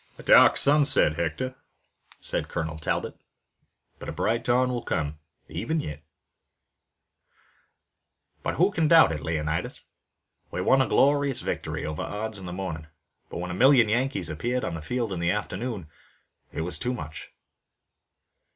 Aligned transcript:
"A 0.17 0.23
dark 0.23 0.57
sunset, 0.57 1.13
Hector," 1.15 1.53
said 2.19 2.49
Colonel 2.49 2.79
Talbot, 2.79 3.15
"but 3.99 4.09
a 4.09 4.11
bright 4.11 4.43
dawn 4.43 4.71
will 4.71 4.81
come, 4.81 5.19
even 5.47 5.79
yet." 5.79 6.01
"Who 8.55 8.71
can 8.71 8.87
doubt 8.87 9.11
it, 9.11 9.19
Leonidas? 9.19 9.81
We 10.49 10.59
won 10.61 10.81
a 10.81 10.87
glorious 10.87 11.41
victory 11.41 11.85
over 11.85 12.01
odds 12.01 12.39
in 12.39 12.47
the 12.47 12.51
morning, 12.51 12.87
but 13.29 13.37
when 13.37 13.51
a 13.51 13.53
million 13.53 13.89
Yankees 13.89 14.31
appeared 14.31 14.65
on 14.65 14.73
the 14.73 14.81
field 14.81 15.13
in 15.13 15.19
the 15.19 15.29
afternoon 15.29 15.87
it 16.51 16.61
was 16.61 16.79
too 16.79 16.95
much." 16.95 17.31